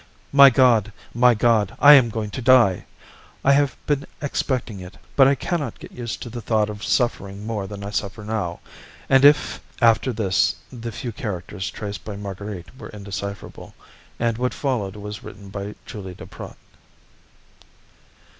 [0.33, 0.91] My God!
[1.13, 1.75] My God!
[1.79, 2.85] I am going to die!
[3.45, 6.83] I have been expecting it, but I can not get used to the thought of
[6.83, 8.61] suffering more than I suffer now,
[9.09, 13.75] and if— After this the few characters traced by Marguerite were indecipherable,
[14.19, 16.57] and what followed was written by Julie Duprat.